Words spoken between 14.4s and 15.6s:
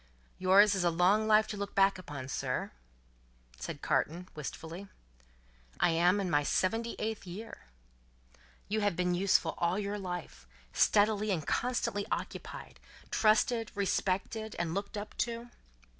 and looked up to?"